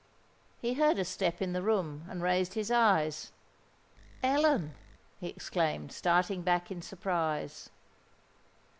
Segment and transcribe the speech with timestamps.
[0.59, 3.31] He heard a step in the room, and raised his eyes.
[4.23, 4.73] "Ellen!"
[5.19, 7.69] he exclaimed, starting back in surprise.